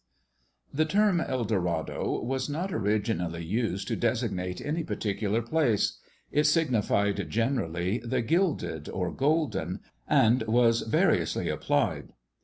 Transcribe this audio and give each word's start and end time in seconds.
The 0.73 0.85
term 0.85 1.21
El 1.21 1.43
Dorado 1.43 2.23
was 2.23 2.49
not 2.49 2.73
originally 2.73 3.45
used 3.45 3.87
to 3.87 3.95
designate 3.95 4.59
any 4.59 4.83
particular 4.83 5.43
place; 5.43 5.99
it 6.31 6.45
signified 6.45 7.29
generally 7.29 7.99
'the 7.99 8.23
gilded,' 8.23 8.89
or 8.89 9.11
'golden,' 9.13 9.81
and 10.07 10.41
was 10.47 10.81
variously 10.81 11.49
applied. 11.49 12.13